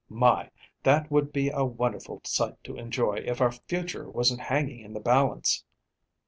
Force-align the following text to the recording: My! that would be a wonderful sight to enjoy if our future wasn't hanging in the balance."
My! 0.09 0.49
that 0.81 1.11
would 1.11 1.31
be 1.31 1.49
a 1.49 1.63
wonderful 1.63 2.21
sight 2.23 2.55
to 2.63 2.75
enjoy 2.75 3.17
if 3.23 3.39
our 3.39 3.51
future 3.51 4.09
wasn't 4.09 4.41
hanging 4.41 4.79
in 4.79 4.93
the 4.93 4.99
balance." 4.99 5.63